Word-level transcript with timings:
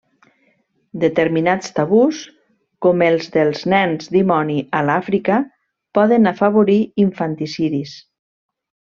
Determinats 1.01 1.73
tabús, 1.79 2.21
com 2.85 3.03
els 3.07 3.27
dels 3.35 3.61
nens 3.73 4.09
dimoni 4.15 4.55
a 4.77 4.81
l'Àfrica, 4.87 5.37
poden 5.99 6.31
afavorir 6.31 6.79
infanticidis. 7.05 7.93